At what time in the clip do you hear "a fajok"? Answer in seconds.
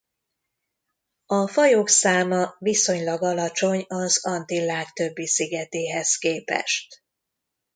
1.25-1.89